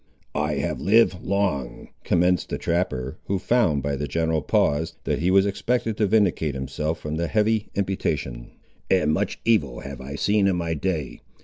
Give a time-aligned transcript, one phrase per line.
[0.33, 5.29] "I have lived long," commenced the trapper, who found, by the general pause, that he
[5.29, 8.49] was expected to vindicate himself from the heavy imputation,
[8.89, 11.21] "and much evil have I seen in my day.